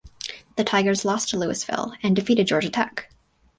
The 0.55 0.63
Tigers 0.63 1.05
lost 1.05 1.29
to 1.29 1.37
Louisville 1.37 1.93
and 2.01 2.15
defeated 2.15 2.47
Georgia 2.47 2.71
Tech. 2.71 3.11